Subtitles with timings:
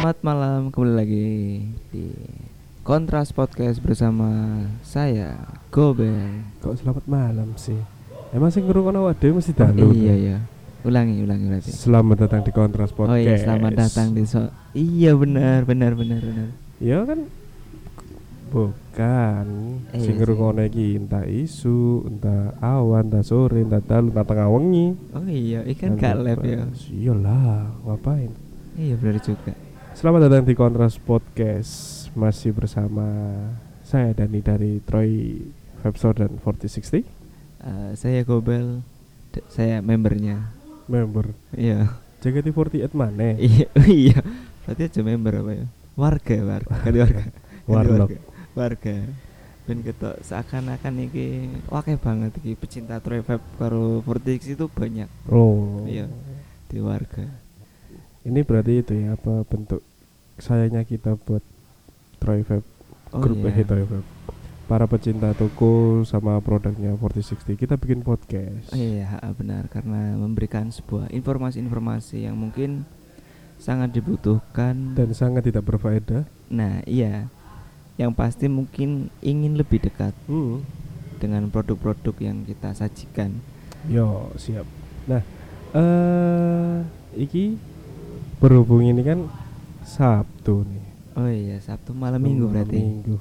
[0.00, 1.28] Selamat malam kembali lagi
[1.92, 2.08] di
[2.80, 5.36] Kontras Podcast bersama saya
[5.68, 6.40] Gobel.
[6.64, 7.76] Kok selamat malam sih?
[8.32, 9.92] Emang sing ngrungokno awak dhewe mesti Oh, dalu.
[9.92, 10.36] iya ya.
[10.88, 11.76] Ulangi ulangi berarti.
[11.76, 13.12] Selamat datang di Kontras Podcast.
[13.12, 16.48] Oh iya selamat datang di so Iya benar benar benar benar.
[16.80, 17.28] Ya kan
[18.48, 19.46] bukan
[19.92, 24.48] Eh, sing iya ngrungokno iki entah isu, entah awan, entah sore, entah dalu, entah tengah
[24.48, 24.96] wengi.
[25.12, 26.64] Oh iya, ikan gak lab ya.
[26.88, 28.32] Iyalah, ngapain?
[28.80, 29.52] Iya benar juga.
[29.92, 31.72] Selamat datang di Kontras Podcast.
[32.12, 33.06] Masih bersama
[33.82, 35.38] saya Dani dari Troy
[35.80, 37.06] Webstore dan 4060
[37.60, 38.80] Eh, saya Gobel.
[39.46, 40.56] Saya membernya.
[40.90, 41.86] member Iya.
[42.18, 43.36] JKT48 mana?
[43.38, 44.18] Iya, iya.
[44.66, 45.66] Berarti aja member apa ya?
[45.94, 46.74] Warga, warga.
[46.82, 47.22] Warga.
[47.68, 48.10] Warlock.
[48.10, 48.18] warga.
[48.58, 48.96] Warga.
[49.68, 51.26] Ben ketok seakan-akan iki
[51.70, 55.86] wakeh banget iki pecinta Troy Fab karo Vortex itu banyak Oh.
[55.86, 56.10] Iya.
[56.66, 57.26] di warga.
[58.20, 59.80] Ini berarti itu ya apa bentuk
[60.36, 61.40] sayangnya kita buat
[62.20, 62.64] Troy Fab
[63.10, 63.82] Oh grup eh, Troy.
[64.70, 68.70] Para pecinta toko sama produknya 4060 kita bikin podcast.
[68.70, 72.86] Oh iya, benar karena memberikan sebuah informasi-informasi yang mungkin
[73.58, 74.94] sangat dibutuhkan.
[74.94, 76.22] Dan sangat tidak berfaedah.
[76.54, 77.26] Nah, iya.
[77.98, 80.62] Yang pasti mungkin ingin lebih dekat Hmm.
[81.18, 83.42] dengan produk-produk yang kita sajikan.
[83.90, 84.64] Yo, siap.
[85.10, 85.20] Nah,
[85.74, 86.78] eh
[87.18, 87.58] iki
[88.40, 89.28] berhubung ini kan
[89.82, 90.84] Sabtu nih.
[91.14, 92.78] Oh iya, Sabtu malam Minggu Malam berarti.
[92.78, 93.16] Minggu.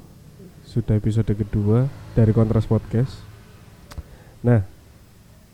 [0.64, 3.20] Sudah episode kedua dari Kontras Podcast.
[4.40, 4.64] Nah,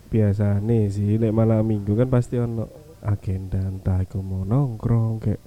[0.06, 5.42] biasa nih sih lek malam Minggu kan pasti ono agenda entah iku mau nongkrong kayak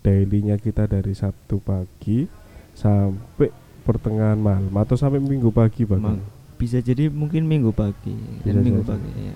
[0.00, 2.28] dailynya kita dari Sabtu pagi
[2.72, 3.48] sampai
[3.82, 6.20] pertengahan malam atau sampai Minggu pagi bahkan.
[6.20, 8.90] Ma- Bisa jadi mungkin Minggu pagi dan Bisa Minggu jadi.
[8.92, 9.34] pagi ya.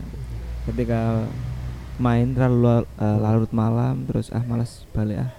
[0.65, 1.01] Ketika
[1.99, 5.31] main terlalu eh, larut malam terus ah malas balik ah.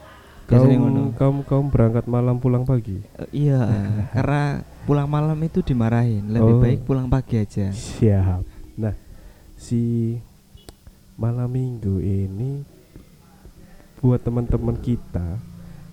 [0.50, 1.02] Biasanya ngono.
[1.14, 2.97] Kaum kaum berangkat malam pulang pagi.
[3.22, 3.62] Eh, iya,
[4.18, 6.25] karena pulang malam itu dimarahin.
[6.25, 6.62] Lebih Oh.
[6.62, 7.70] baik pulang pagi aja.
[7.70, 8.42] Siap.
[8.74, 8.97] Nah,
[9.53, 10.18] si
[11.14, 12.66] malam minggu ini
[14.02, 15.38] buat teman-teman kita,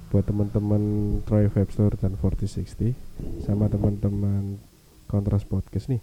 [0.09, 0.81] buat teman-teman
[1.29, 2.97] Troy Webster dan 4060
[3.45, 4.57] sama teman-teman
[5.05, 6.01] Kontras Podcast nih.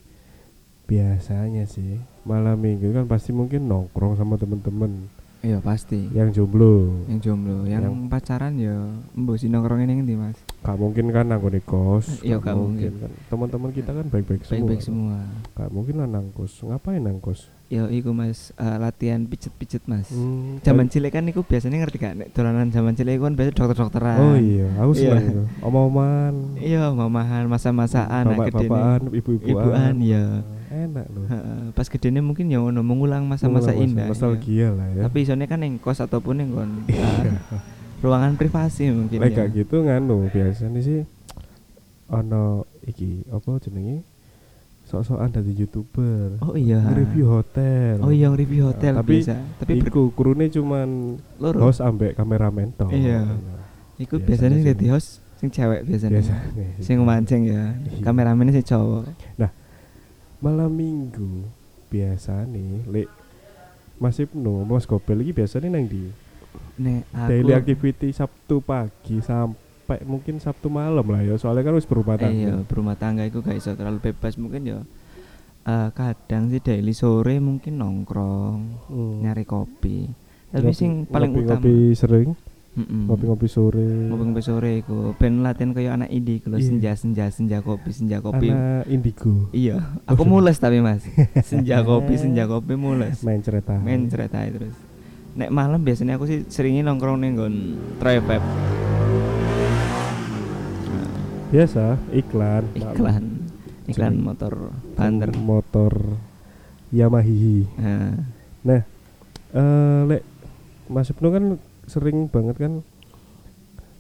[0.84, 5.08] Biasanya sih malam minggu kan pasti mungkin nongkrong sama teman-teman
[5.44, 6.08] Iya pasti.
[6.16, 7.04] yang jomblo.
[7.12, 8.80] Yang jomblo, yang, Yang- pacaran ya
[9.12, 10.40] mbok si nongkrongin yang ndi, Mas?
[10.64, 12.24] Gak mungkin kan nang di kos.
[12.24, 12.92] Iya, gak gak mungkin.
[12.96, 13.12] kan.
[13.28, 14.56] Teman-teman kita kan baik-baik semua.
[14.56, 15.18] Baik-baik semua.
[15.60, 16.64] Gak mungkin lah nang kos.
[16.64, 17.20] Ngapain nang
[17.74, 20.06] Ya iku Mas, eh, latihan pijet-pijet, Mas.
[20.08, 24.18] Hmm, Zaman cilik kan iku biasanya ngerti gak nek dolanan zaman cilik kan biasa dokter-dokteran.
[24.20, 25.02] Oh iya, aku Iya.
[25.10, 25.44] seneng itu.
[25.60, 26.34] Omong-omongan.
[26.56, 28.70] Iya, mamahan masa-masaan anak gedene.
[28.70, 29.50] Bapak-bapakan, ibu-ibuan.
[29.50, 30.26] Ibuan, iya.
[30.70, 31.26] Enak loh.
[31.28, 34.06] Heeh, pas gedene mungkin ya ngono mengulang masa-masa indah.
[34.06, 34.14] iya.
[34.14, 35.02] Nostalgia lah ya.
[35.04, 37.42] Tapi isone kan ning kos ataupun ning kon Iya.
[38.00, 39.46] ruangan privasi mungkin Lek ya.
[39.48, 41.08] gitu nganu biasanya sih
[42.06, 44.04] ono iki apa jenenge?
[44.94, 46.38] Sok-sokan dari YouTuber.
[46.46, 46.86] Oh iya.
[46.94, 47.98] Review hotel.
[48.06, 49.42] Oh iya review hotel Nah, tapi bisa.
[49.58, 51.66] Tapi iku kurune cuman loro.
[51.66, 52.94] host ambek kameramen toh.
[52.94, 53.26] Iya.
[53.98, 54.70] Iku biasanya sih.
[54.70, 56.22] jadi host sing cewek biasanya.
[56.22, 56.68] Biasanya.
[56.78, 57.74] Sing mancing ya.
[57.74, 58.06] Iya.
[58.06, 59.10] Kameramennya sing cowok.
[60.44, 61.48] malam minggu
[61.88, 63.08] biasa nih lek
[63.96, 66.12] Mas Ibnu Mas Gobel iki biasanya nang di
[66.84, 69.63] Nek aku daily activity Sabtu pagi sampai
[70.04, 73.56] mungkin Sabtu malam lah ya soalnya kan berumah eh, iya, tangga berumah tangga itu gak
[73.56, 74.80] iso terlalu bebas mungkin ya.
[75.64, 79.22] eh, kadang sih daily sore mungkin nongkrong, Hmm.
[79.22, 80.12] nyari kopi.
[80.50, 82.30] Tapi Ngopi- sing paling utama ngopi sering
[82.76, 86.66] ngopi-ngopi sore ngopi-ngopi sore iku ben latihan kayak anak indie iku lho Iya.
[86.68, 88.50] senja senja senja kopi senja kopi.
[88.50, 89.78] anak indigo Iya,
[90.10, 91.06] aku mules tapi Mas.
[91.42, 93.22] senja kopi senja kopi mules.
[93.26, 94.74] main cerita Main cerita terus.
[95.34, 97.54] Nek malam biasanya aku sih seringnya nongkrong nggon
[97.98, 98.83] Troy Vape.
[101.54, 103.24] Biasa iklan Iklan.
[103.86, 104.26] Iklan Sering.
[104.26, 104.54] motor
[104.98, 105.30] banter.
[105.38, 105.94] motor
[106.90, 107.30] Yamaha
[107.78, 108.14] Nah,
[108.64, 108.82] Nah,
[109.54, 110.24] eh lek
[110.90, 111.46] Mas Ibnu kan
[111.86, 112.74] sering banget kan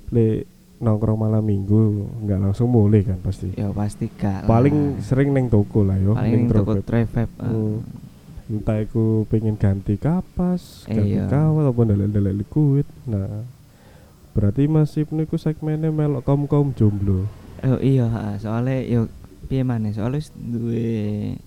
[0.09, 0.49] lek
[0.81, 3.53] nongkrong malam minggu nggak langsung mulai kan pasti.
[3.53, 4.49] ya pasti lah.
[4.49, 6.73] Paling sering neng toko lah yo, paling ning toko
[7.37, 7.47] ah.
[7.47, 7.79] Hmm.
[8.49, 11.31] Entah iku pengen ganti kapas, ganti Iya.
[11.31, 12.87] kawat ataupun dalek-dalek liquid.
[13.07, 13.47] Nah,
[14.35, 17.42] berarti Mas Ibnu iku segmennya melok kaum-kaum jomblo.
[17.63, 18.07] Oh iya,
[18.37, 19.01] soalnya yo
[19.43, 20.87] piye maneh soalnya duwe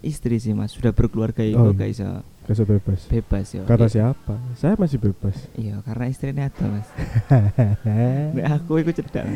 [0.00, 1.96] istri sih Mas, sudah berkeluarga iku Oh, gak iya.
[1.96, 2.08] iso
[2.46, 3.00] Kasih bebas.
[3.06, 3.62] bebas yo.
[3.64, 3.92] Kata Iya.
[3.92, 4.34] siapa?
[4.54, 5.34] Saya masih bebas.
[5.52, 6.88] Iya, karena istrinya ada Mas.
[8.36, 9.26] Nek aku iku cedak.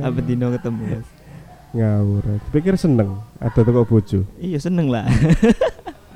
[0.00, 1.08] Apa dino ketemu Mas.
[1.70, 2.24] Ngawur.
[2.48, 4.24] Pikir seneng ada toko bojo.
[4.36, 5.04] Iya seneng lah.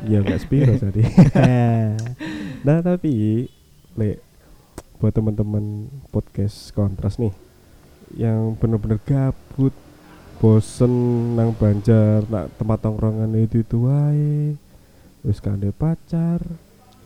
[0.03, 1.07] Iya enggak spiro tadi.
[2.67, 3.47] nah, tapi
[3.95, 4.19] lek
[4.99, 7.31] buat teman-teman podcast kontras nih
[8.13, 9.71] yang bener-bener gabut
[10.43, 10.91] bosen
[11.33, 14.59] nang Banjar nak tempat tongkrongan itu itu wae
[15.23, 16.43] wis kande pacar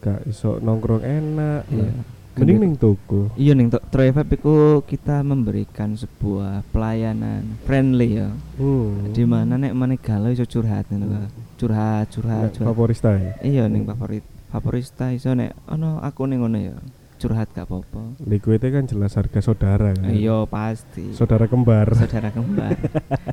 [0.00, 1.84] gak iso nongkrong enak Iya.
[1.84, 2.00] nah,
[2.36, 8.32] mending ning toko Iya ning to- Vibe iku kita memberikan sebuah pelayanan friendly ya.
[8.56, 9.12] hmm.
[9.12, 11.28] Di mana nek meneh galau iso curhat Kak.
[11.56, 12.68] Curhat, curhat, curhat.
[12.72, 16.76] favorista ya Iya ning favorit favorista iso nek ono aku ning ngono ya.
[17.16, 18.20] Curhat gak apa-apa.
[18.22, 21.10] liquidnya kan jelas harga saudara kan Iya pasti.
[21.10, 22.76] saudara kembar Saudara kembar.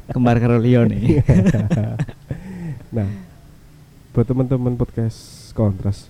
[0.08, 1.20] kembar karo Lione.
[2.92, 3.10] nah
[4.10, 5.18] buat teman-teman podcast
[5.52, 6.08] kontras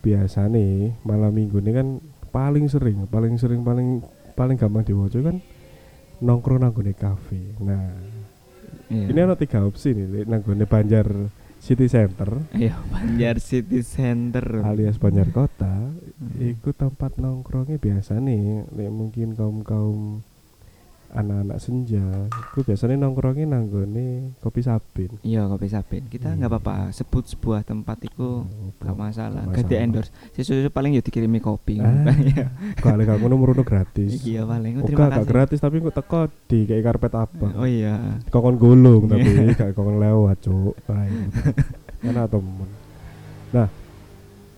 [0.00, 1.88] biasa nih malam minggu ini kan
[2.28, 4.02] paling sering paling sering paling
[4.32, 5.38] paling gampang diwaca kan
[6.18, 7.94] nongkrong nanggone kafe nah
[8.84, 9.06] Iya.
[9.08, 11.08] ini ada tiga opsi nih nanggone Banjar
[11.64, 14.60] City Center Iya, Banjar City Center.
[14.62, 16.38] alias Banjar Kota Hmm.
[16.38, 20.20] itu tempat nongkrongnya biasa nih mungkin kaum kaum
[21.14, 26.02] anak-anak senja itu biasanya nongkrongnya nanggone kopi sabin Iya, kopi Sabin.
[26.04, 29.42] Kita nggak apa-apa sebut sebuah tempat itu Oh, gak masalah.
[29.42, 29.86] Nggak Ganti masalah.
[29.86, 30.10] endorse.
[30.32, 31.78] Sesuatu paling ya dikirimi kopi.
[31.78, 32.50] Ah, Iya.
[32.76, 34.20] Kalau gak ngono merono gratis.
[34.20, 34.72] Iya paling.
[34.76, 35.28] Oh, terima gak kasih.
[35.28, 37.46] gratis tapi kok teko di kayak karpet apa?
[37.54, 38.18] Oh iya.
[38.26, 39.54] Kokon gulung tapi Iya.
[39.54, 40.74] gak kokon lewat, Cuk.
[42.00, 42.68] Mana temen.
[43.50, 43.68] Nah,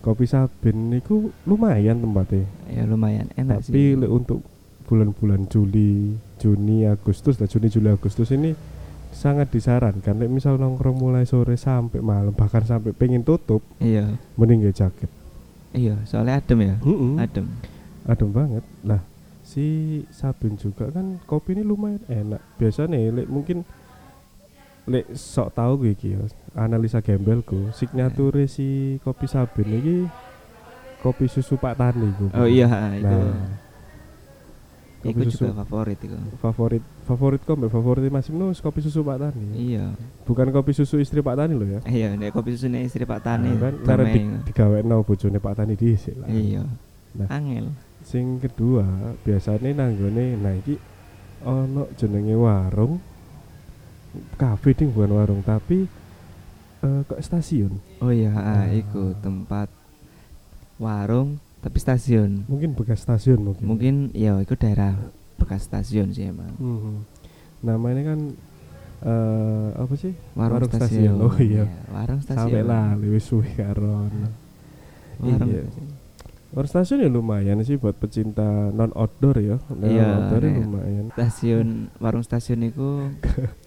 [0.01, 2.49] kopi Sabin niku lumayan tempatnya.
[2.67, 4.09] Ya lumayan enak tapi sih.
[4.09, 4.41] untuk
[4.87, 8.55] bulan-bulan Juli, Juni, Agustus, nah Juni, Juli, Agustus ini
[9.11, 14.15] sangat disarankan lek misal nongkrong mulai sore sampai malam bahkan sampai pengen tutup Iya.
[14.35, 15.11] mending gak jaket.
[15.73, 16.77] Iya, soalnya adem ya.
[16.81, 17.19] Mm-mm.
[17.19, 17.47] Adem.
[18.07, 19.03] adem banget lah
[19.43, 19.67] si
[20.11, 23.67] Sabin juga kan kopi ini lumayan enak biasanya lek mungkin
[24.87, 26.23] lek sok tahu gue iki ya
[26.55, 29.97] analisa gembelku signature si kopi Sabin ini
[30.99, 33.19] kopi susu Pak Tani gue Oh iya, itu.
[35.07, 36.19] Nah Iku kopi juga susu favorit itu.
[36.37, 39.95] favorit favorit kok mbak favorit Mas Ibnu kopi susu Pak Tani Iya.
[40.23, 43.49] bukan kopi susu istri Pak Tani loh ya Iya, nek kopi susu istri Pak Tani.
[43.49, 46.67] Nah, kan karena di, digawekno bojone Pak Tani dhisik lah Iya.
[47.15, 47.29] Nah.
[47.31, 47.71] Angel.
[48.03, 48.87] sing kedua
[49.21, 50.79] biasanya nanggone nah iki
[51.43, 53.03] ono jenenge warung
[54.35, 55.91] kafe ding bukan warung tapi
[56.79, 58.65] eh kok stasiun Oh iya, Ah.
[58.69, 59.67] iku tempat
[60.77, 62.47] warung tapi stasiun.
[62.47, 64.95] mungkin bekas stasiun mungkin Mungkin ya itu daerah
[65.35, 66.55] bekas stasiun sih emang.
[66.57, 66.95] Mhm.
[67.59, 68.21] namanya kan
[68.97, 70.87] eh apa sih Warung, Warung stasiun.
[71.13, 71.17] stasiun.
[71.21, 71.65] Oh iya.
[71.91, 72.39] warung stasiun.
[72.49, 74.29] sampai lah wis suwe karo ono.
[75.19, 75.63] Warung Iya.
[75.67, 75.89] stasiun.
[76.49, 81.05] warung stasiun ya lumayan sih buat pecinta non outdoor ya non Iya, outdoor ya lumayan
[81.13, 81.69] Stasiun
[81.99, 82.89] warung stasiun itu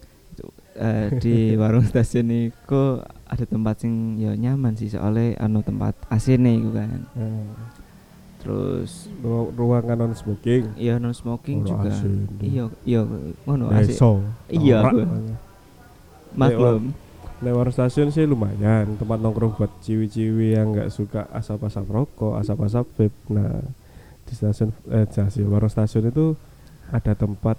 [0.76, 2.82] eh, di warung stasiun itu
[3.24, 6.98] ada tempat sing ya nyaman sih soalnya anu tempat AC nih kan.
[7.12, 7.46] Nah,
[8.40, 8.90] Terus
[9.20, 11.92] ru- ruangan non smoking iya non smoking Ono juga.
[12.40, 13.00] Iya, iya
[13.44, 14.24] ngono Nah, iso.
[14.48, 14.80] Iya.
[16.32, 16.96] Maklum.
[17.40, 23.16] Warung stasiun sih lumayan tempat nongkrong buat ciwi-ciwi yang nggak suka asap-asap rokok, asap-asap vape.
[23.32, 23.64] Nah,
[24.24, 26.36] di stasiun eh stasiun warung stasiun itu
[26.92, 27.56] ada tempat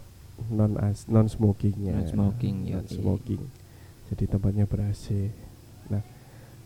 [0.53, 1.97] non as, non smokingnya.
[1.97, 2.93] Non smoking, iya, Non iya.
[2.93, 3.41] smoking.
[4.13, 5.33] Jadi tempatnya ber AC.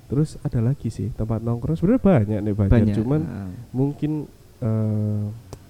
[0.06, 2.96] Nah, terus ada lagi sih tempat nongkrong sebenarnya banyak nih banyak, Banyak.
[3.02, 3.50] cuman ah.
[3.74, 4.30] mungkin
[4.62, 5.24] eh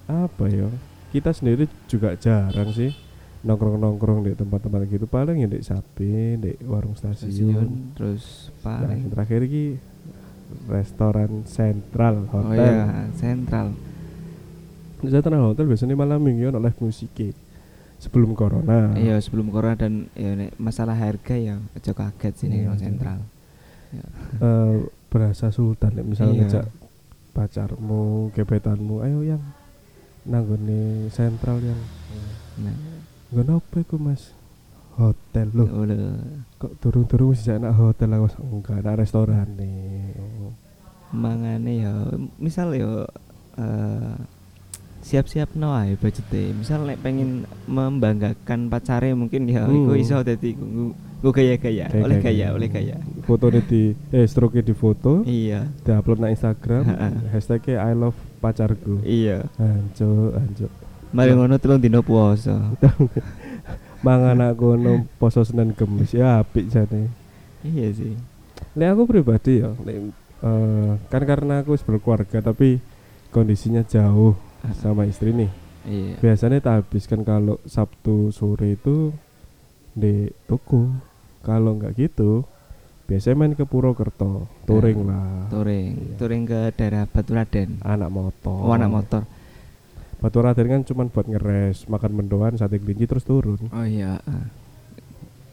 [0.06, 0.68] apa ya?
[1.08, 2.92] Kita sendiri juga jarang sih
[3.42, 7.32] nongkrong-nongkrong di tempat-tempat gitu paling ya di sapi, di warung stasiun.
[7.32, 9.64] stasiun terus Nah, paling yang terakhir iki
[10.68, 12.58] restoran sentral oh hotel.
[12.60, 13.72] iya sentral
[15.00, 17.32] Sentral hotel biasanya malam minggu ono live musik
[17.96, 18.92] sebelum corona.
[18.98, 22.78] iya sebelum corona dan ya masalah harga ya aja kaget nang iya.
[22.78, 23.18] sentral
[24.38, 24.74] Eh,
[25.06, 26.40] berasa sultan misalnya Iya.
[26.42, 26.66] ngajak
[27.32, 29.42] pacarmu, gebetanmu, ayo yang
[30.22, 31.78] nanggone sentral yang
[32.56, 32.72] nah
[33.28, 34.32] ngono apa iku Mas?
[34.96, 35.68] Hotel loh.
[35.68, 35.84] oh.
[36.56, 40.16] Kok turun-turun wis enak hotel aku enggak ada restoran nih.
[41.08, 41.92] mangane ya
[42.36, 43.04] misal ya
[43.54, 44.16] eh,
[45.00, 50.02] siap-siap no ae budgete misal nek pengen membanggakan pacare mungkin ya iku Hmm.
[50.02, 50.56] iso dadi
[51.16, 55.66] gue gaya-gaya Kayak- oleh gaya oleh gaya Fotonya di eh stroke di foto, iya.
[55.82, 56.86] Diupload na Instagram,
[57.30, 59.02] hashtagnya I love pacarku.
[59.02, 59.42] iya.
[59.56, 60.70] Anjo, anjo.
[61.10, 62.54] mari ngono telung dino puasa.
[64.06, 66.12] Mangan aku no poso Senin Kemis.
[66.12, 67.10] Ya apik jane.
[67.64, 68.14] iya sih.
[68.76, 70.12] Lek aku pribadi ya, lek,
[70.44, 72.78] eh, kan karena aku berkeluarga tapi
[73.32, 74.36] kondisinya jauh
[74.78, 75.50] sama istri nih.
[75.82, 76.14] iya.
[76.20, 79.10] Biasanya tak habiskan kalau Sabtu sore itu
[79.96, 80.92] di toko.
[81.40, 82.42] Kalau nggak gitu,
[83.06, 85.46] biasanya main ke Purwokerto, touring lah.
[85.48, 86.14] touring Iya.
[86.16, 88.58] touring ke daerah Baturaden Anak motor.
[88.60, 89.22] oh anak motor
[90.16, 93.60] Batu Raden kan cuman buat ngeres, makan mendoan, sate kelinci terus turun.
[93.68, 94.16] Oh iya.
[94.18, 94.48] ah.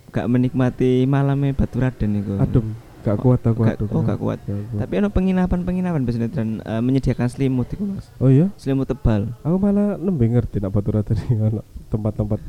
[0.10, 2.34] Gak menikmati malamnya Batu Raden itu.
[2.38, 2.72] Adem,
[3.02, 3.88] gak kuat aku Gak- adem.
[3.90, 4.40] oh, gak kuat.
[4.40, 4.80] Gak kuat.
[4.80, 8.08] Tapi ada penginapan-penginapan biasanya dan eh, menyediakan selimut itu mas.
[8.18, 9.36] Oh iya, Selimut tebal.
[9.42, 12.40] aku malah nembe ngerti nak Batu Raden ini ono tempat-tempat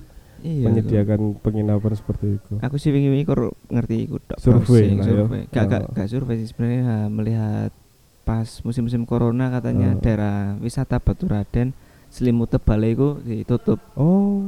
[0.45, 0.69] Iya.
[0.69, 2.53] menyediakan penginapan seperti itu.
[2.61, 5.05] Aku sih wingi-wingi kur ngerti ikut tok Survei lah ya.
[5.09, 5.43] survei.
[5.49, 5.93] Gak, gak, Oh.
[5.97, 7.73] gak survei sih sebenarnya melihat
[8.23, 10.01] pas musim-musim corona katanya Oh.
[10.01, 11.73] daerah wisata Batu Raden
[12.09, 13.81] selimut tebal itu ditutup.
[13.95, 14.45] Oh,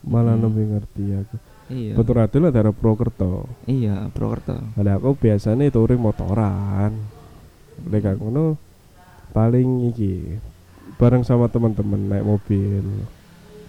[0.00, 0.48] malah Hmm.
[0.48, 1.36] nembe ngerti aku.
[1.68, 1.92] Iya.
[1.94, 3.44] Batu Raden lah daerah Purwokerto.
[3.64, 4.56] Iya, Purwokerto.
[4.74, 6.92] Ada aku biasanya touring motoran.
[7.84, 8.56] Lek ngono
[9.30, 10.40] paling iki
[10.96, 12.84] bareng sama teman-teman naik mobil.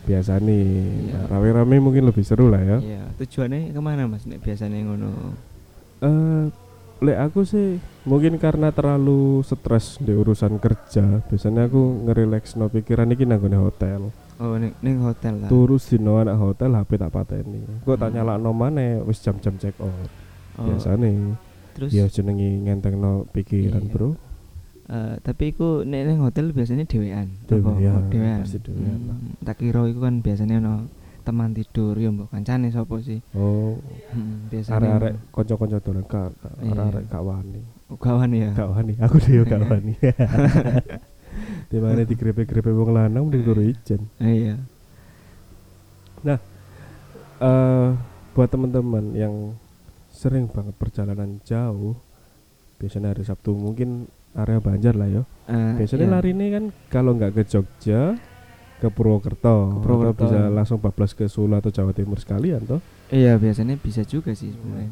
[0.05, 0.65] Biasa nih,
[1.03, 1.17] Iya.
[1.17, 2.77] nah, rame-rame mungkin lebih seru lah ya.
[2.77, 4.23] Iya, tujuannya ke mana mas?
[4.23, 5.33] Nek biasanya ngono.
[5.99, 6.43] Eh,
[7.01, 11.25] lek aku sih mungkin karena terlalu stres di urusan kerja.
[11.25, 14.13] Biasanya aku ngerileks no pikiran iki nanggone hotel.
[14.35, 15.47] Oh, ning, ning hotel lah.
[15.47, 17.63] Turu dino anak hotel HP tak pateni.
[17.81, 18.15] Kok tak Hmm.
[18.19, 19.89] nyalakno maneh wis jam-jam check out.
[20.55, 21.33] Oh, Biasane
[21.73, 23.91] terus ya jenengi ngentengno pikiran, Iya.
[23.91, 24.09] Bro.
[24.87, 26.85] Eh, tapi iku nek ning hotel biasanya.
[26.85, 28.05] Dewean, Apa?
[28.07, 28.39] dewean.
[28.41, 29.15] pasti dewean lah.
[29.15, 30.75] Hmm, tak kira iku kan biasanya ono
[31.21, 33.17] teman tidur ya mbok kancane sapa sih?
[33.33, 36.71] Oh, Hmm, biasanya arek-arek kanca-kanca dolan gak gak- Iya.
[36.71, 37.61] arek-arek gak wani.
[37.85, 38.49] Oh, kawan ya.
[38.51, 39.93] Gak wani, aku dhewe gak wani.
[41.69, 44.01] Di mana digrepe-grepe wong lanang mending turu ijen.
[44.17, 44.55] Iya.
[47.35, 47.89] eh
[48.31, 49.53] buat teman-teman yang
[50.07, 51.99] sering banget perjalanan jauh
[52.77, 56.11] biasanya hari Sabtu mungkin area Banjar lah ya Eh, biasanya iya.
[56.11, 58.17] lari ini kan kalau nggak ke Jogja
[58.75, 60.11] ke Purwokerto, Ke Purwokerto.
[60.11, 64.31] atau bisa langsung bablas ke Solo atau Jawa Timur sekalian toh Iya, biasanya bisa juga
[64.31, 64.91] sih sebenarnya.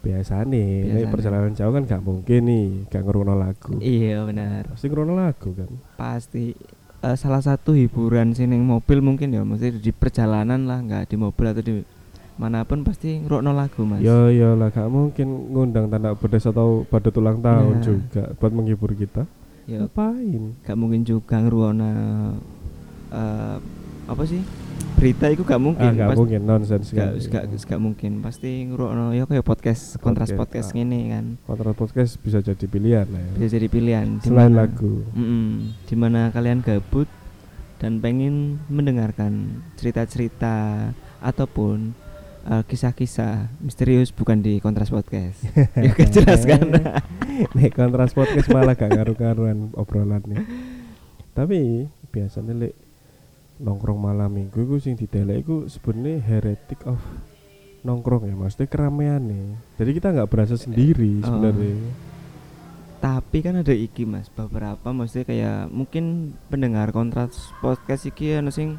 [0.00, 1.10] biasa nih Biasanya.
[1.10, 4.66] perjalanan jauh kan nggak mungkin nih nggak ngerono lagu Iya, benar.
[4.68, 6.54] pasti ngerono lagu kan Pasti
[7.00, 11.16] eh, salah satu hiburan sih ning mobil mungkin ya, mesti di perjalanan lah, nggak di
[11.16, 11.74] mobil atau di
[12.42, 14.02] mana pun pasti ngrokno lagu, Mas.
[14.02, 17.84] ya ya lah gak mungkin ngundang tanda pedes atau badut ulang tahun Nah.
[17.84, 19.22] juga buat menghibur kita
[19.62, 21.86] Ya, ngapain gak mungkin juga ngrungokno
[23.12, 23.56] eh
[24.02, 24.42] apa sih?
[24.92, 25.78] Berita itu gak mungkin.
[25.80, 27.54] ah nggak Pas- mungkin nonsense Gak, sekali.
[27.54, 30.74] gak, gak mungkin pasti ngrungokno ya kayak podcast kontras Podcast, podcast ah.
[30.74, 31.24] ngene kan.
[31.44, 33.30] Kontrak podcast bisa jadi pilihan lah ya.
[33.32, 35.06] Bisa jadi pilihan Selain dimana- lagu.
[35.12, 35.46] Mm-mm,
[35.86, 37.06] di mana kalian gabut
[37.78, 41.94] dan pengen mendengarkan cerita-cerita ataupun
[42.42, 45.42] eh, kisah-kisah misterius bukan di kontras podcast.
[45.84, 46.62] ya kan jelas kan?
[47.56, 50.42] Nek kontras podcast malah gak ngaruh-ngaruhan obrolannya.
[51.32, 52.74] Tapi biasanya lek
[53.56, 56.98] nongkrong malam minggu iku sing didelek iku sebenarnya heretic of
[57.82, 59.46] nongkrong ya maksudnya keramaian nih.
[59.78, 61.30] Jadi kita nggak berasa sendiri Oh.
[61.30, 61.76] sebenarnya.
[63.02, 68.78] Tapi kan ada iki Mas, beberapa maksudnya kayak mungkin pendengar kontras podcast iki ana sing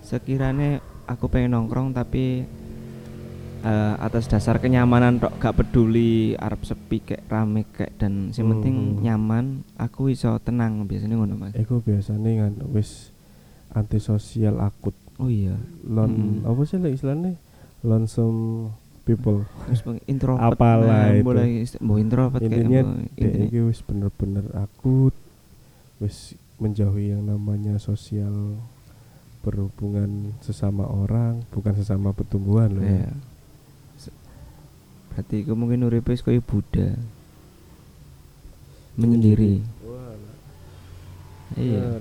[0.00, 2.48] sekiranya aku pengen nongkrong tapi
[3.60, 8.74] eh, atas dasar kenyamanan tok gak peduli arep sepi kayak rame kayak dan sing penting
[8.94, 9.02] Hmm.
[9.02, 11.54] nyaman aku iso tenang biasanya ngono Mas.
[11.54, 13.10] Iku biasanya kan wis
[13.70, 14.94] antisosial akut.
[15.16, 16.46] Oh iya, Lon Hmm.
[16.46, 17.34] apa sih lek istilahnya?
[17.80, 18.70] Lonesome
[19.02, 19.48] people.
[20.04, 20.52] introvert.
[20.52, 21.24] Apalah nah, itu.
[21.24, 25.14] mulai ist- mau introvert kayak intinya dek intinya- wis bener-bener akut
[25.98, 26.16] wis
[26.56, 28.58] menjauhi yang namanya sosial
[29.38, 33.06] berhubungan sesama orang bukan sesama pertumbuhan loh Iya.
[33.06, 33.12] ya.
[35.18, 36.94] Berarti iku mungkin uripe wis koyo Buddha.
[38.94, 39.58] Menyendiri.
[41.58, 41.98] Iya.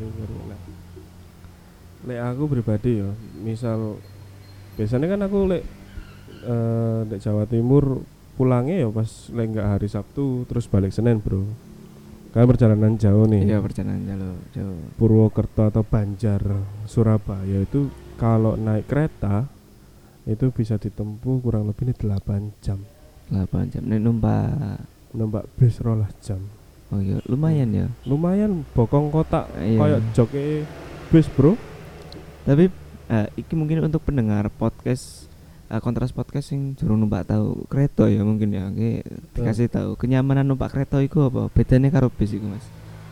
[2.05, 3.09] lek aku pribadi ya
[3.41, 3.97] misal
[4.77, 5.63] biasanya kan aku lek
[6.45, 8.05] eh di Jawa Timur
[8.37, 11.41] pulangnya ya pas lek nggak hari Sabtu terus balik Senin bro
[12.37, 14.77] kan perjalanan jauh nih Iya perjalanan jauh jauh.
[14.95, 16.43] Purwokerto atau Banjar
[16.85, 17.89] Surabaya itu
[18.21, 19.49] kalau naik kereta
[20.29, 22.77] itu bisa ditempuh kurang lebih 8 jam
[23.29, 24.79] 8 jam nek numpak.
[25.09, 26.39] numpak bis rolas jam
[26.87, 27.87] Oh iya, lumayan ya.
[28.03, 29.75] lumayan bokong kotak Iya.
[29.77, 30.43] kayak joke
[31.09, 31.59] bis bro
[32.43, 32.71] Tapi
[33.05, 35.27] eh, iki mungkin untuk pendengar podcast
[35.67, 38.67] eh, kontras podcast sing durung numpak tahu kereta ya mungkin ya.
[38.67, 39.03] Oke,
[39.33, 41.51] dikasih tahu kenyamanan numpak kereta iku apa?
[41.51, 42.63] Bedanya karo bis iku, Mas.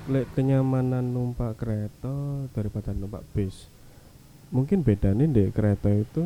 [0.06, 2.14] lek kenyamanan numpak kereta
[2.52, 3.66] daripada numpak bis
[4.48, 6.22] mungkin bedanya di kereta itu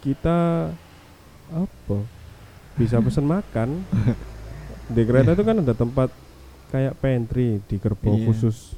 [0.00, 0.68] kita
[1.50, 1.98] apa
[2.74, 3.82] bisa pesen makan
[4.86, 6.10] di kereta itu kan ada tempat
[6.68, 8.26] kayak pantry di gerbong Iya.
[8.26, 8.74] khusus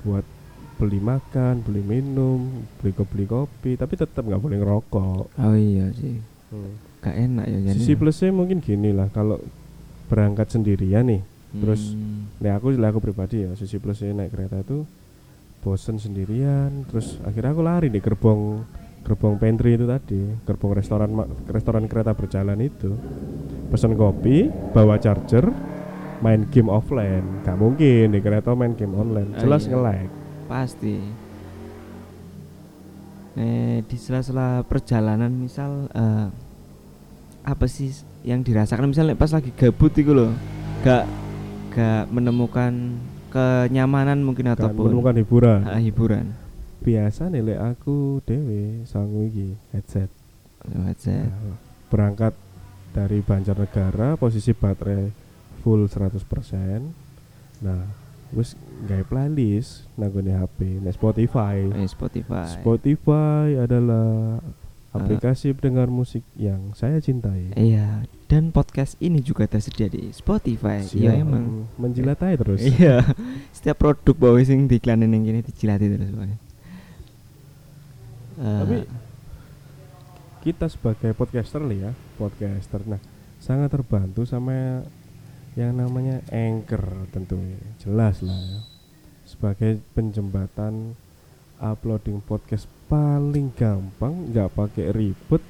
[0.00, 0.24] buat
[0.76, 5.92] beli makan beli minum beli kopi beli kopi tapi tetap nggak boleh ngerokok Oh iya
[5.92, 6.16] sih.
[6.98, 7.76] Gak enak ya jadi.
[7.76, 9.40] sisi plusnya mungkin gini lah kalau
[10.06, 12.32] berangkat sendirian nih terus Hmm.
[12.38, 14.88] Nah aku lah aku pribadi ya sisi plusnya naik kereta itu
[15.58, 18.64] bosen sendirian terus akhirnya aku lari di gerbong
[19.04, 22.94] gerbong pantry itu tadi gerbong restoran ma- restoran kereta berjalan itu.
[23.70, 25.46] Pesen kopi bawa charger
[26.20, 27.42] main game offline.
[27.46, 29.30] Gak mungkin di kereta main game online.
[29.34, 29.70] Oh, jelas iya.
[29.74, 30.08] nge-lag.
[30.50, 30.96] Pasti.
[33.38, 36.28] Eh di sela-sela perjalanan misal eh,
[37.46, 37.94] apa sih
[38.26, 38.90] yang dirasakan?
[38.90, 40.34] Misalnya pas lagi gabut itu loh
[40.80, 41.04] gak
[41.70, 42.98] gak menemukan
[43.30, 45.60] kenyamanan mungkin gak ataupun menemukan hiburan.
[45.62, 46.39] Ah, hiburan
[46.80, 50.08] biasa nih lek aku dewe sangu iki headset.
[50.64, 51.28] Headset.
[51.28, 51.56] Nah,
[51.92, 52.32] berangkat
[52.90, 55.10] dari Banjarnegara posisi baterai
[55.60, 56.26] full 100%
[57.60, 57.84] nah
[58.32, 58.56] wis
[58.88, 61.60] gawe playlist nanggone HP nek Spotify.
[61.76, 62.46] Eh, Spotify.
[62.48, 64.40] Spotify adalah
[64.90, 67.52] aplikasi pendengar musik yang saya cintai.
[67.58, 70.86] Iya dan podcast ini juga tersedia di Spotify.
[70.94, 71.66] Iya emang.
[71.74, 72.62] Menjilat aja terus.
[72.62, 73.02] Iya.
[73.50, 76.49] Setiap produk bawa sing diiklanin yang gini dijilati terus pokoknya
[78.40, 78.76] Eh, Tapi
[80.40, 82.80] kita sebagai podcaster nih ya podcaster.
[82.88, 83.00] Nah
[83.36, 84.80] sangat terbantu sama
[85.58, 87.60] yang namanya anchor tentunya.
[87.76, 88.60] Jelas lah ya.
[89.28, 90.96] Sebagai penjembatan
[91.60, 95.44] uploading podcast paling gampang nggak pakai ribet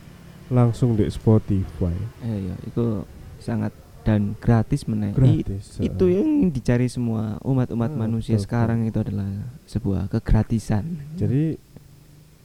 [0.51, 1.95] langsung di Spotify.
[2.27, 3.07] Eh, iya itu
[3.39, 3.71] sangat
[4.03, 5.15] dan gratis menaik.
[5.15, 6.19] Gratis itu eh.
[6.19, 9.31] yang dicari semua umat-umat Hmm, manusia betul, sekarang itu adalah
[9.71, 10.99] sebuah kegratisan.
[11.15, 11.70] Jadi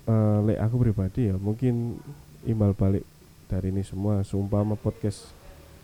[0.05, 1.97] eh lek aku pribadi ya mungkin
[2.43, 3.01] imbal balik
[3.45, 5.33] dari ini semua seumpama podcast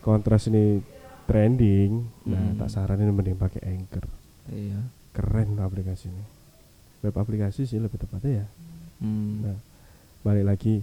[0.00, 0.78] kontras ini
[1.24, 2.02] trending.
[2.24, 2.58] Nah Hmm.
[2.58, 4.06] tak saranin mending pakai anchor.
[4.46, 4.78] Iya.
[5.10, 6.24] Keren aplikasi ini
[7.02, 8.46] web aplikasi sih lebih tepatnya ya.
[9.02, 9.42] Hmm.
[9.42, 9.58] Nah,
[10.22, 10.82] balik lagi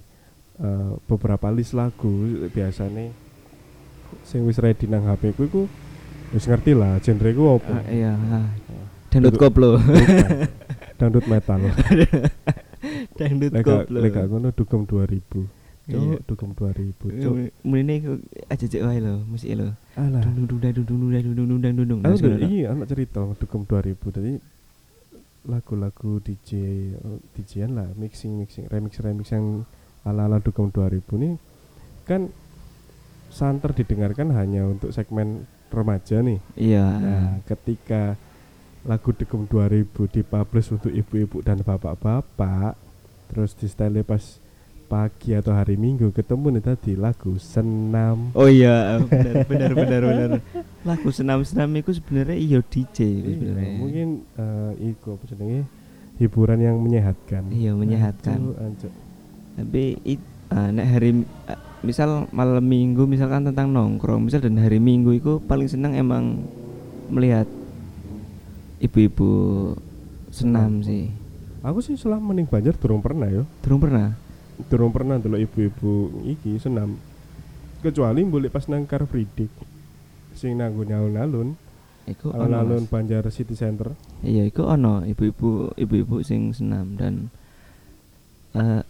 [0.59, 2.11] eh, beberapa list lagu
[2.51, 3.07] biasanya
[4.23, 5.63] sing wis ready nang HP ku iku
[6.29, 8.11] wis ngerti lah genre ku opo Ah, iya.
[8.15, 8.47] Oh.
[9.09, 9.79] dangdut koplo.
[10.99, 11.63] Dangdut metal
[13.21, 15.43] dangdut leka, goblok lek ngono dukem 2000
[15.89, 15.99] iya.
[15.99, 17.35] Cuk, dukem 2000, eh, cuk.
[17.65, 18.11] Mrene iku
[18.47, 19.73] ajejek wae lho, musik lho.
[19.97, 20.21] Alah.
[20.21, 21.01] Dung dung dung dung
[21.33, 22.39] dung dung dung dung.
[22.45, 23.97] Iya, anak cerita dukem 2000.
[24.13, 24.33] Jadi
[25.49, 26.49] lagu-lagu DJ
[27.33, 29.65] DJan lah, mixing mixing, remix remix yang
[30.05, 31.29] ala-ala dukem 2000 ini
[32.05, 32.29] kan
[33.29, 36.39] santer didengarkan hanya untuk segmen remaja nih.
[36.57, 36.85] Iya.
[36.97, 38.17] Nah, ketika
[38.87, 42.73] lagu dugem 2000 dipublish untuk ibu-ibu dan bapak-bapak,
[43.29, 44.41] terus di style pas
[44.89, 50.29] pagi atau hari minggu ketemu nih tadi lagu senam Oh iya, benar benar benar benar.
[50.81, 53.77] Lagu senam-senam itu sebenarnya iya DJ Iya, sebenarnya.
[53.77, 55.61] mungkin eh iku apa jenenge
[56.17, 57.53] hiburan yang menyehatkan.
[57.53, 58.37] Iya, menyehatkan.
[58.41, 58.93] Anjuk, anjuk.
[59.61, 64.81] Tapi it, ah, nek hari ah, misal malam minggu misalkan tentang nongkrong, misal dan hari
[64.81, 66.41] minggu itu paling senang emang
[67.13, 67.45] melihat
[68.79, 69.29] ibu-ibu
[70.31, 71.13] senam sih.
[71.59, 73.43] Aku sih selama mending Banjar durung pernah yo.
[73.59, 74.15] Durung pernah?
[74.71, 75.91] Durung pernah dulu ibu-ibu
[76.27, 76.95] iki senam.
[77.79, 79.47] Kecuali boleh pas nang Car Free Day.
[80.35, 81.55] Sing nanggo alun-alun,
[82.07, 82.87] Iku ono, alun-alun.
[82.87, 83.91] Banjar City Center.
[84.23, 87.27] Iya, iku ono ibu-ibu ibu-ibu sing senam dan
[88.55, 88.81] eh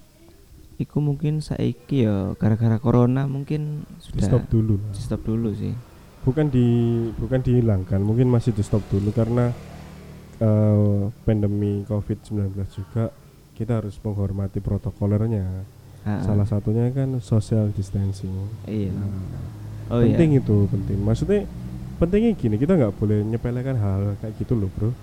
[0.80, 4.78] iku mungkin saiki ya gara-gara corona mungkin Di sudah stop dulu.
[4.94, 5.74] di stop dulu sih.
[6.24, 6.66] Bukan di
[7.18, 9.52] bukan dihilangkan, mungkin masih di stop dulu karena
[10.40, 12.36] eh, pandemi Covid-19
[12.70, 13.12] juga
[13.54, 15.68] kita harus menghormati protokolernya.
[16.02, 18.32] Ah, Salah satunya kan social distancing.
[18.66, 18.90] iya.
[18.90, 19.12] Nah,
[19.90, 20.40] Oh penting iya.
[20.40, 21.50] itu penting maksudnya
[21.98, 24.94] pentingnya gini kita nggak boleh nyepelekan hal kayak gitu loh bro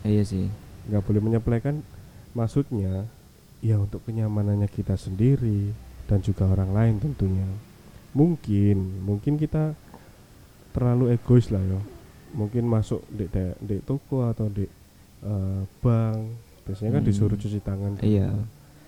[0.00, 0.46] Iya sih.
[0.86, 1.82] nggak boleh menyepelekan
[2.30, 3.10] maksudnya
[3.58, 5.74] ya untuk kenyamanannya kita sendiri
[6.06, 7.42] dan juga orang lain tentunya
[8.14, 9.74] mungkin mungkin kita
[10.70, 11.82] terlalu egois lah ya
[12.32, 14.64] mungkin masuk di, di, di toko atau di
[15.20, 16.18] eh, bank
[16.62, 17.08] biasanya kan Hmm.
[17.08, 17.92] disuruh cuci tangan.
[18.00, 18.30] Iya.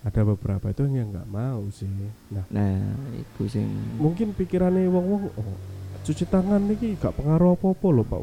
[0.03, 1.87] ada beberapa itu yang nggak mau sih
[2.29, 2.83] nah Nah,
[3.15, 5.55] iku sing mungkin pikirannya wong wong oh,
[6.03, 8.21] cuci tangan ini gak pengaruh apa apa loh pak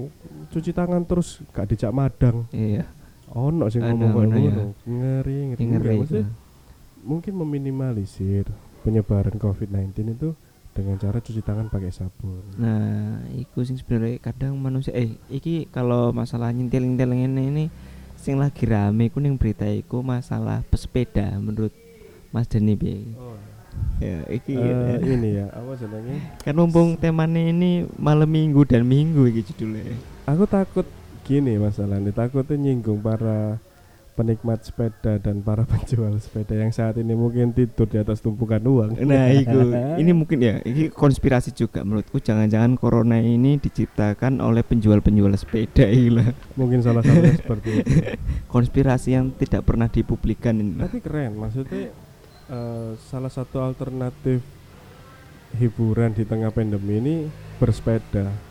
[0.51, 2.83] cuci tangan terus gak dijak madang iya.
[3.31, 4.51] oh no sih ngomong kayak ya.
[4.51, 5.99] ngono ngeri ngeri, Ngeri iku.
[6.03, 6.27] maksudnya
[6.99, 8.45] mungkin meminimalisir
[8.83, 9.87] penyebaran covid-19
[10.19, 10.29] itu
[10.79, 16.09] dengan cara cuci tangan pakai sabun Nah, iku sing sebenarnya kadang manusia eh iki kalau
[16.09, 17.65] masalah nyentil-nyentil ini ini
[18.15, 21.71] sing lagi rame iku ning berita iku masalah pesepeda menurut
[22.29, 23.03] Mas Deni piye?
[23.99, 29.27] Ya, iki Eh, ini ya apa jenenge kan mumpung temanya ini malam minggu dan minggu
[29.29, 29.95] iki judulnya.
[30.25, 30.87] aku takut
[31.23, 33.59] gini masalahnya takutnya nyinggung para
[34.19, 38.99] penikmat sepeda dan para penjual sepeda yang saat ini mungkin tidur di atas tumpukan uang.
[39.07, 39.71] Nah, itu
[40.03, 42.19] ini mungkin ya, ini konspirasi juga menurutku.
[42.19, 46.35] Jangan-jangan corona ini diciptakan oleh penjual-penjual sepeda gila.
[46.59, 47.91] mungkin salah satunya seperti itu.
[48.53, 50.83] Konspirasi yang tidak pernah dipublikan ini.
[50.83, 51.95] Tapi keren, maksudnya
[52.51, 54.43] eh, salah satu alternatif
[55.55, 57.15] hiburan di tengah pandemi ini
[57.57, 58.48] bersepeda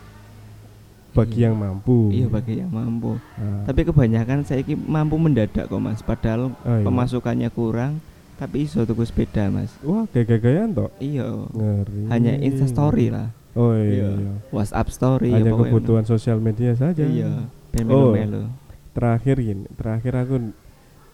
[1.09, 1.49] bagi Iya.
[1.49, 1.97] yang mampu.
[2.09, 3.17] Iya bagi yang mampu.
[3.35, 5.99] Nah, Tapi kebanyakan saya ki mampu mendadak kok mas.
[5.99, 6.85] Padahal oh iya.
[6.85, 7.97] pemasukannya kurang,
[8.35, 9.73] tapi iso tuku sepeda mas.
[9.79, 10.89] Wah, gaya-gayaan toh.
[10.97, 11.25] Iya.
[11.49, 12.01] Ngeri.
[12.07, 13.83] Hanya Insta Story lah, Oh iya.
[13.83, 14.09] Iya.
[14.15, 14.33] iya.
[14.49, 15.33] WhatsApp Story.
[15.33, 15.71] Hanya ya pokoknya.
[15.71, 17.01] kebutuhan sosial media saja.
[17.01, 17.49] Iya.
[17.69, 18.13] Ben Oh.
[18.13, 18.45] melu-melu.
[18.89, 20.35] Terakhir gini, terakhir aku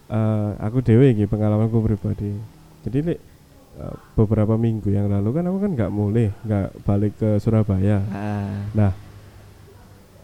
[0.08, 2.30] eh, aku dewe iki pengalamanku pribadi.
[2.84, 3.20] Jadi Lek,
[3.76, 8.06] eh, beberapa minggu yang lalu kan aku kan nggak mulai, nggak balik ke Surabaya.
[8.10, 8.94] Ah,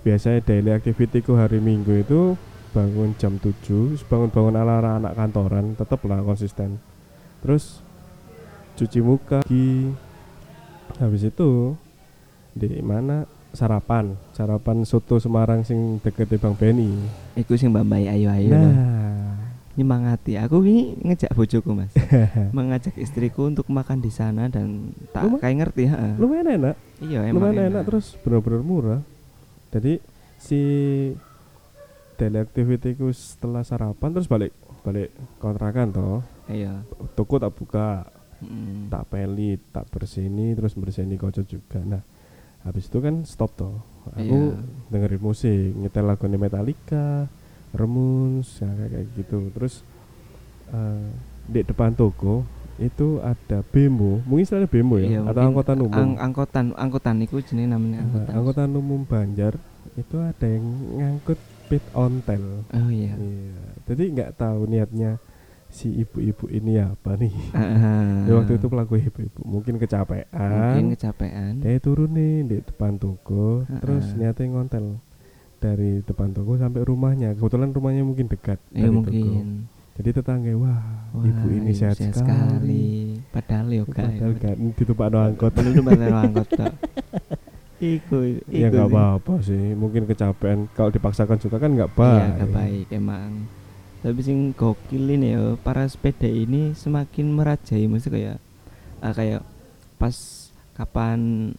[0.02, 2.34] biasanya daily activity ku hari minggu itu
[2.72, 6.80] bangun jam 7 terus bangun-bangun ala ala anak kantoran tetap lah konsisten
[7.44, 7.84] terus
[8.80, 9.44] cuci muka
[10.98, 11.76] habis itu
[12.56, 16.96] di mana sarapan sarapan soto Semarang sing deket Bang Beni
[17.36, 18.52] iku sing Mbak Mbak ayo ayo.
[18.56, 19.12] nah
[19.72, 20.36] Nyemangati.
[20.36, 21.96] Aku ini ngejak bojoku mas.
[22.58, 26.12] Mengajak istriku untuk makan di sana dan tak kayak ngerti ha.
[26.20, 27.84] lumayan enak Iya emang lumayan enak.
[27.88, 29.00] terus bener-bener murah
[29.72, 29.98] jadi
[30.38, 30.60] si
[32.16, 36.84] daily activity ku setelah sarapan terus balik balik kontrakan toh Iya.
[37.16, 38.06] toko tak buka
[38.42, 38.90] Mm.
[38.90, 42.02] tak pelit tak bersini terus bersini kocok juga nah
[42.62, 43.78] habis itu kan stop toh
[44.12, 44.58] aku Iya.
[44.90, 47.30] dengerin musik nyetel lagu Metallica
[47.72, 49.86] Remus ya, kayak kayak gitu terus
[50.70, 51.10] eh,
[51.46, 52.42] di depan toko
[52.78, 55.08] itu ada bemo mungkin istilahnya bemo ya?
[55.08, 58.34] Iya, atau mungkin angkutan umum ang- angkutan angkutan iku jenenge namanya Nah, angkutan.
[58.34, 59.54] angkutan umum Banjar
[59.94, 63.14] itu ada yang ngangkut pit ontel Oh iya.
[63.14, 63.58] iya.
[63.84, 65.20] Jadi nggak tahu niatnya
[65.68, 67.32] si ibu-ibu ini apa nih.
[67.54, 69.40] Ah, Ya, waktu itu pelaku ibu-ibu.
[69.42, 70.28] Mungkin kecapean.
[70.28, 71.60] Mungkin kecapean.
[71.60, 73.80] dia turun nih di depan toko Heeh.
[73.80, 75.00] terus niatnya ngontel
[75.58, 77.34] dari depan toko sampai rumahnya.
[77.34, 78.98] Kebetulan rumahnya mungkin dekat Iya dari toko.
[78.98, 79.48] mungkin.
[79.92, 84.56] Jadi tetangga wah, Wah, ibu ini sehat, sekali, Padahal yo padahal kan.
[84.56, 86.48] kan ditumpah no angkot Padahal itu padahal angkot.
[87.82, 88.46] Iku, iku.
[88.48, 92.88] ya nggak apa-apa sih mungkin kecapean kalau dipaksakan juga kan nggak Iya, baik gak baik
[92.94, 93.32] emang.
[94.02, 98.38] Tapi sing gokil ini ya, para sepeda ini semakin merajai mesti kayak
[99.00, 99.42] ah, kayak
[99.98, 100.14] pas
[100.74, 101.52] kapan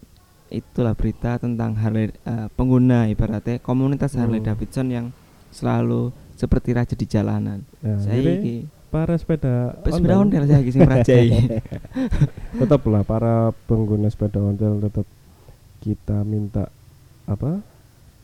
[0.46, 4.46] itulah berita tentang Harley eh, pengguna ibaratnya komunitas Harley Hmm.
[4.48, 5.06] Davidson yang
[5.52, 7.62] selalu seperti raja di jalanan.
[7.78, 11.28] nah, saya iki para sepeda sepeda ontel saya sing merajai.
[12.54, 13.34] tetaplah para
[13.64, 15.06] pengguna sepeda ontel tetap
[15.78, 16.68] kita minta
[17.24, 17.62] apa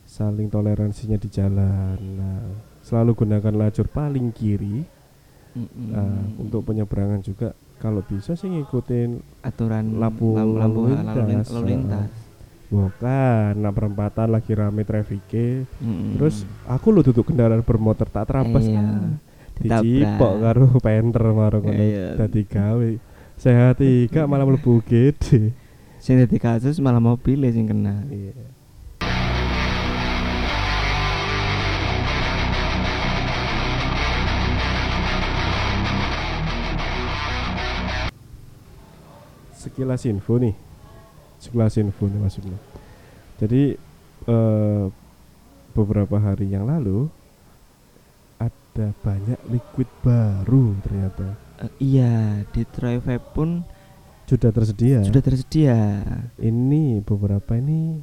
[0.05, 2.41] saling toleransinya di jalan nah
[2.81, 4.85] selalu gunakan lajur paling kiri
[5.49, 5.91] Mm-mm.
[5.91, 6.07] Nah,
[6.39, 11.49] untuk penyeberangan juga kalau bisa sih ngikutin aturan lampu- lampu, lampu lalu lalu lin- lintas,
[11.51, 12.11] lalu lintas.
[12.69, 16.15] Bukan nah perempatan lagi rame trafficnya Mm-mm.
[16.15, 19.17] terus aku lo duduk kendaraan bermotor tak terabas Iya.
[19.59, 19.83] Ditabrak.
[19.83, 22.07] dicipok karo penter marung ngono Iya.
[22.15, 22.91] dadi gawe
[23.35, 25.57] sehat ika malah mlebu gede
[25.99, 28.07] Sing dadi kasus malah mobil sing kena.
[28.07, 28.31] iya
[39.55, 40.55] sekilas info nih
[41.39, 42.57] sekilas info nih Mas Ibnu
[43.39, 43.79] jadi
[44.25, 44.85] eh,
[45.71, 47.07] beberapa hari yang lalu
[48.37, 52.15] ada banyak liquid baru ternyata Eh, iya,
[52.47, 53.67] di Troy Vape pun
[54.25, 55.75] sudah tersedia sudah tersedia.
[56.39, 57.99] ini beberapa ini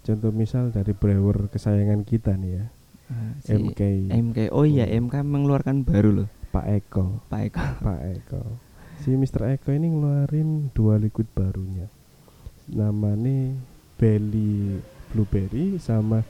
[0.00, 2.66] contoh misal dari brewer kesayangan kita nih ya
[3.06, 4.38] Ah, si MK MK.
[4.50, 5.04] Oh iya, Hmm.
[5.04, 7.64] MK mengeluarkan baru loh, Pak Eko Pak Eko.
[7.82, 8.42] Pak Eko
[8.98, 9.52] si Mr.
[9.52, 11.90] Eko ini ngeluarin dua liquid barunya
[12.66, 13.54] namanya
[13.96, 16.22] Belly Blueberry sama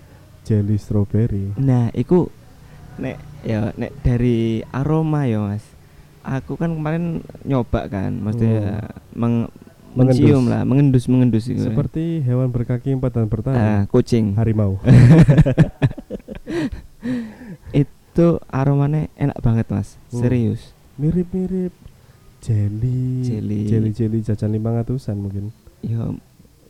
[0.43, 2.27] Jelly Strawberry Nah, iku
[2.95, 5.65] nek ya nek dari aroma ya, Mas.
[6.21, 9.47] Aku kan kemarin nyoba kan, maksudnya meng
[9.93, 9.99] Hmm.
[9.99, 10.19] Mengendus.
[10.19, 11.61] mencium lah, mengendus mengendus itu.
[11.61, 14.33] seperti hewan berkaki empat dan ah, bertanya kucing.
[14.35, 14.81] harimau
[17.75, 19.97] Itu aromanya enak banget, Mas.
[20.09, 20.21] Hmm.
[20.21, 20.73] Serius.
[20.95, 21.73] mirip-mirip
[22.39, 23.65] jelly Jelly.
[23.65, 25.49] jelly jelly jajan lima ratusan mungkin
[25.83, 26.15] Ya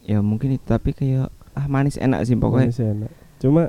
[0.02, 2.68] ya mungkin itu tapi kayak ah manis enak sih pokoknya.
[2.72, 3.10] Manis enak.
[3.38, 3.68] Cuma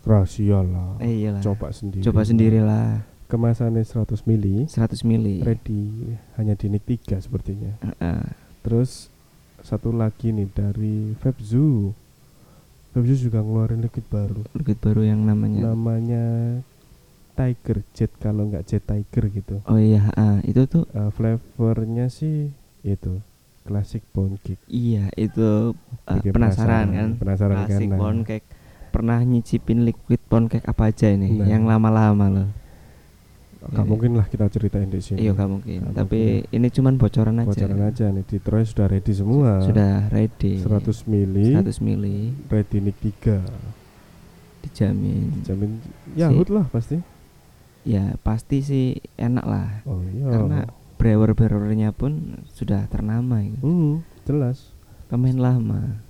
[0.00, 0.96] rahasia lah.
[0.98, 1.44] Eh, iyalah.
[1.44, 3.04] coba sendiri Coba sendirilah.
[3.28, 4.66] kemasannya 100 mili.
[4.66, 5.38] 100 mili.
[5.44, 7.76] ready hanya di Nick 3 sepertinya.
[7.80, 8.22] Heeh.
[8.60, 9.08] terus
[9.60, 11.92] satu lagi nih dari Febzu.
[12.90, 14.42] Febzu juga ngeluarin liquid baru.
[14.52, 15.72] Liquid baru yang namanya.
[15.72, 16.24] Namanya
[17.32, 19.56] Tiger Jet kalau nggak Jet Tiger gitu.
[19.64, 23.20] Oh iya, ah, itu tuh Eh, flavornya sih itu
[23.62, 27.08] klasik pound cake iya itu eh, Bikin penasaran kan.
[27.16, 27.98] penasaran kan Klasik nah.
[27.98, 28.46] pound cake.
[28.90, 31.46] Pernah nyicipin liquid pound cake apa aja ini Nah.
[31.46, 32.48] yang lama-lama loh.
[33.62, 33.82] Gak Iya.
[33.84, 35.78] mungkin lah kita ceritain di sini Iya, gak mungkin.
[35.84, 37.46] Nggak Tapi ini cuman bocoran aja.
[37.46, 40.58] bocoran aja nih di Troy sudah ready semua Sudah ready.
[40.58, 43.44] 100 mili 100 mili ready nik 3
[44.60, 45.40] dijamin.
[45.42, 45.70] jamin
[46.12, 47.00] Yahut lah pasti
[47.80, 49.68] Ya pasti sih enak lah.
[49.84, 50.60] oh iya Karena
[51.00, 52.12] brewer-brewernya pun
[52.46, 53.56] sudah ternama itu.
[53.58, 54.68] Hmm, jelas
[55.08, 56.04] Pemain lama.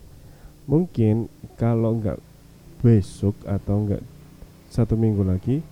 [0.67, 2.19] mungkin kalau nggak
[2.79, 4.03] besok atau nggak
[4.69, 5.63] satu minggu lagi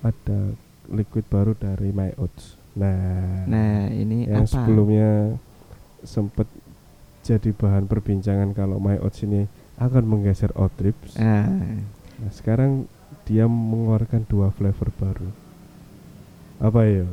[0.00, 0.52] ada
[0.88, 4.52] liquid baru dari My Oats nah, Nah, ini yang apa?
[4.52, 5.38] sebelumnya
[6.02, 6.48] sempat
[7.22, 11.46] jadi bahan perbincangan kalau My Oats ini akan menggeser Oat Trips Ah,
[12.18, 12.90] nah, sekarang
[13.22, 15.30] dia mengeluarkan dua flavor baru
[16.58, 17.06] apa ya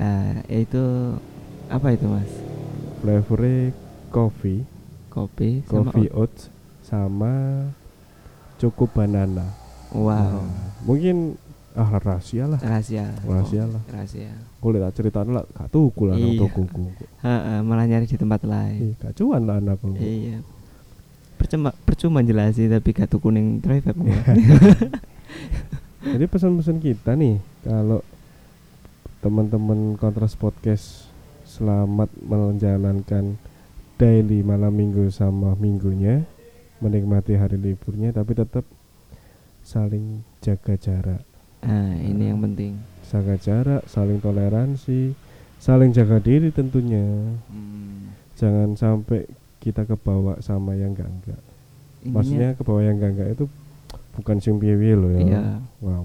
[0.00, 0.84] ah, itu
[1.68, 2.32] apa itu, Mas?
[3.00, 3.72] flavornya
[4.08, 4.60] coffee
[5.08, 6.28] Kopi coffee oat.
[6.30, 6.42] oats
[6.82, 7.66] sama
[8.56, 9.56] cukup banana
[9.90, 10.06] Wow.
[10.38, 10.46] Nah,
[10.84, 11.34] mungkin
[11.72, 13.10] ah rahasia lah Rahasia.
[13.20, 13.82] Rahasia Oh, lah.
[13.90, 14.30] Rahasia.
[14.60, 16.46] Kulit tak cerita lah gak tuku lah Iya.
[17.22, 18.78] Heeh, malah nyari di tempat lain.
[18.84, 19.90] Ih, gak cuan lah anakku.
[19.96, 20.46] Iya.
[21.34, 23.82] Percuma percuma jelasin tapi gak tuh kuning drive
[26.06, 28.00] Jadi pesan-pesan kita nih kalau
[29.20, 31.12] teman-teman kontras podcast
[31.44, 33.36] selamat menjalankan
[33.96, 36.24] daily malam minggu sama minggunya
[36.80, 38.64] menikmati hari liburnya tapi tetap
[39.60, 41.22] saling jaga jarak
[41.60, 42.80] Nah, ini yang penting.
[43.04, 45.12] jaga jarak saling toleransi
[45.60, 47.04] saling jaga diri tentunya
[47.52, 48.16] Hmm.
[48.32, 49.28] jangan sampai
[49.60, 51.40] kita kebawa sama yang enggak enggak
[52.00, 53.44] maksudnya kebawa yang enggak enggak itu
[54.16, 55.42] bukan sing piye loh ya Iya.
[55.84, 56.00] wah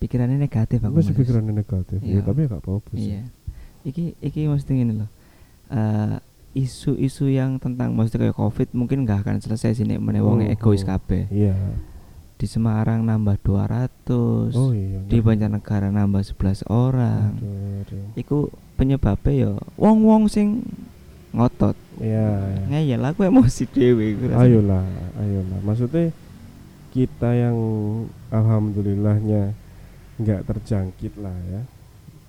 [0.00, 0.96] pikirannya negatif aku.
[0.96, 1.18] masih Mas.
[1.20, 2.20] pikirannya negatif ya Iya.
[2.22, 3.22] tapi ya gak apa-apa sih Iya.
[3.82, 5.08] Iki iki mesti gini loh.
[5.68, 6.16] Eh,
[6.52, 10.46] isu-isu yang tentang maksudnya kayak covid mungkin nggak akan selesai sih nek meneh wong Oh,
[10.46, 10.90] egois oh.
[10.90, 11.30] kabeh.
[11.30, 11.54] iya
[12.34, 14.50] Di Semarang nambah 200.
[14.52, 17.36] oh iya Di Banjarnegara nambah 11 orang.
[17.36, 18.04] Aduh, aduh.
[18.14, 18.38] Iku
[18.74, 20.64] penyebabnya ya wong-wong sing
[21.30, 21.76] ngotot.
[21.98, 22.64] iya iya.
[22.66, 24.40] Ngeyel aku emosi rasanya.
[24.40, 24.84] ayolah
[25.16, 26.10] ayolah maksudnya
[26.90, 27.54] kita yang
[28.30, 29.52] alhamdulillahnya
[30.20, 31.60] nggak terjangkit lah ya.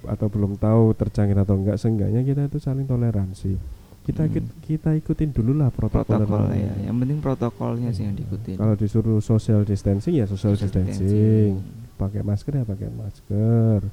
[0.07, 3.53] Atau belum tahu terjangkit atau enggak seenggaknya kita itu saling toleransi.
[4.01, 4.29] Kita Hmm.
[4.33, 6.73] ikut- kita ikutin dulu lah protokol protokol ya.
[6.89, 8.57] Yang penting protokolnya sih yang diikutin.
[8.57, 11.61] kalau disuruh social distancing ya social, distancing.
[12.01, 13.85] pakai masker ya pakai masker.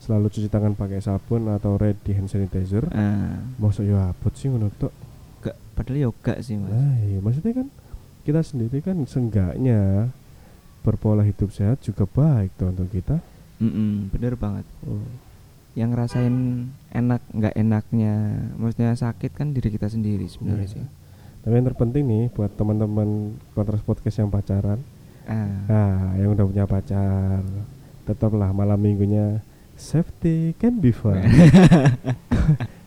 [0.00, 2.88] Selalu cuci tangan pakai sabun atau ready hand sanitizer.
[2.88, 4.48] Ah, maksud ya abot sih
[4.80, 4.96] tok.
[5.44, 6.72] Gak padahal ya gak sih, Mas.
[6.72, 7.20] nah iya.
[7.20, 7.68] Maksudnya kan
[8.24, 10.08] kita sendiri kan seenggaknya
[10.80, 13.20] berpola hidup sehat juga baik tuh untuk kita
[13.60, 14.64] Mm-mm, bener banget.
[14.82, 15.04] Oh,
[15.72, 16.34] Yang ngerasain
[16.90, 18.14] enak nggak enaknya,
[18.56, 20.74] maksudnya sakit kan diri kita sendiri sebenarnya Iya.
[20.76, 20.86] sih.
[21.40, 23.08] tapi yang terpenting nih buat teman-teman
[23.52, 24.76] kontras podcast yang pacaran
[25.24, 27.40] Ah, nah yang udah punya pacar
[28.02, 29.40] tetaplah malam minggunya
[29.72, 31.16] safety can be fun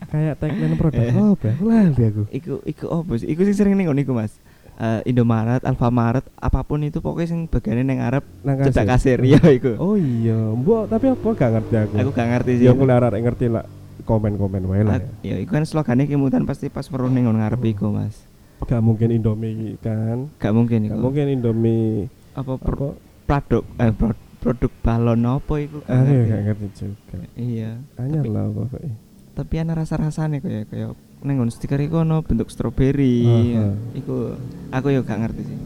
[0.05, 3.25] kayak tagline produk oh lali aku iku iku opo sih?
[3.25, 4.37] Iku sing sering ngono iku, Mas.
[4.73, 9.37] Eh, Indomaret, Alfamaret, apa pun itu pokoknya sing bagiannya neng Arab nang cedak kasir ya
[9.47, 9.77] iku.
[9.77, 12.65] oh iya mbok tapi apa gak ngerti aku Aku gak ngerti sih.
[12.65, 13.69] ya aku lara ngerti lah
[14.01, 17.93] komen-komen wae lah Ak- ya iku kan slogannya kemudian pasti pas weruh ning ngarep iku,
[17.93, 18.25] Mas.
[18.59, 20.91] gak mungkin Indomie kan Gak mungkin iku.
[20.91, 25.85] gak mungkin Indomie apa pro- apa produk eh pro- produk balon apa iku?
[25.85, 27.77] Ah, iya, gak ngerti juga Iya.
[27.95, 28.97] anyar lah pokoknya
[29.33, 33.23] Tapi ana rasa-rasane kayak kayak neng ngono stiker iku ono bentuk stroberi.
[33.23, 33.65] Aha.
[33.93, 34.35] Iku
[34.69, 35.59] aku ya gak ngerti sih.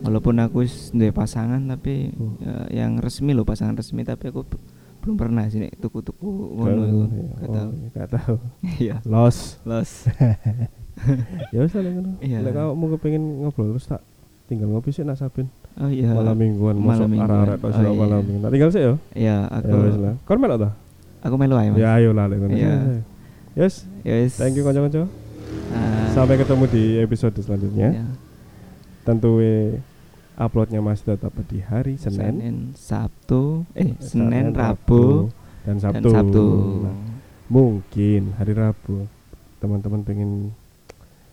[0.00, 2.36] Walaupun aku wis duwe pasangan tapi Hmm.
[2.38, 4.44] ya, yang resmi loh pasangan resmi tapi aku
[5.00, 7.00] belum pernah sih nek tuku-tuku ngono iku.
[7.34, 7.70] Gak Oh, tahu.
[7.72, 8.34] iya, gak tahu
[8.78, 8.96] Iya.
[9.04, 9.90] los Los.
[11.52, 12.38] ya wis lah ngono Iya.
[12.40, 14.00] lek kamu kepengin ngobrol terus tak
[14.44, 16.08] tinggal ngopi sih nak Sabin Oh iya.
[16.08, 17.32] malam mingguan Malam mingguan.
[17.44, 17.90] arek-arek tok Oh, iya.
[17.92, 20.70] malam mingguan tak tinggal sih ya Iya, aku ya wis lah kon melok ta
[21.20, 21.78] aku melu ae, Mas.
[21.78, 22.74] ya ayo lah lek ngono Iya.
[23.54, 24.36] Yes wis.
[24.36, 25.06] thank you kanca-kanca
[25.70, 28.06] Ah, sampai ketemu di episode selanjutnya iya.
[29.02, 29.38] tentu
[30.34, 35.30] uploadnya masih tetap di hari Senin, Senin, Sabtu, eh Senin, Senin, Rabu,
[35.62, 36.08] dan dan Sabtu.
[36.10, 36.46] Sabtu.
[36.82, 36.94] Nah,
[37.46, 39.06] mungkin hari Rabu
[39.58, 40.30] teman-teman pengen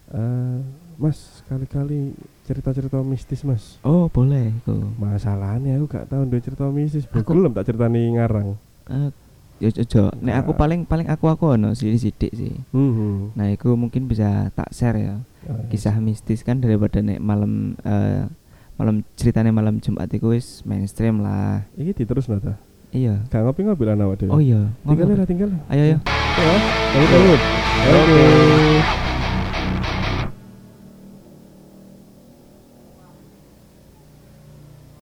[0.10, 0.60] eh
[1.02, 2.14] Mas kali-kali
[2.46, 3.82] cerita-cerita mistis Mas.
[3.82, 4.86] Oh, boleh iku.
[5.02, 7.10] Masalahnya aku gak tahu duwe cerita mistis.
[7.10, 8.54] Aku- Belum tak ceritani ngarang.
[8.86, 9.10] Eh,
[9.62, 10.10] ya jojo.
[10.19, 10.60] Nek aku Nah.
[10.60, 12.58] paling paling aku aku ono sidik sih.
[12.74, 13.30] Hmm.
[13.38, 15.15] Nah, itu mungkin bisa tak share ya.
[15.69, 18.26] Kisah mistis kan daripada nek malam eh,
[18.76, 21.69] malam ceritanya malam Jumat itu wis mainstream lah.
[21.78, 22.58] Iki diterus nata.
[22.91, 23.24] Iya.
[23.30, 24.34] Gak ngopi ngopi lah awak dhewe.
[24.34, 24.67] Oh iya.
[24.84, 25.50] tinggal lah tinggal.
[25.69, 25.97] Ayo ayo.
[26.02, 26.56] Ya.
[26.97, 27.17] Oke.
[27.88, 29.01] Oke.